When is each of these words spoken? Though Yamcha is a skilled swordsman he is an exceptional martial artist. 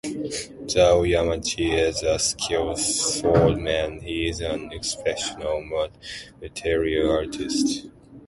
Though 0.73 1.03
Yamcha 1.03 1.59
is 1.89 2.01
a 2.01 2.17
skilled 2.17 2.79
swordsman 2.79 3.99
he 3.99 4.29
is 4.29 4.39
an 4.41 4.71
exceptional 4.73 5.61
martial 5.63 7.11
artist. 7.11 7.85